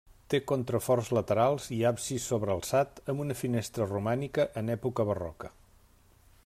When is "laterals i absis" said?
1.17-2.25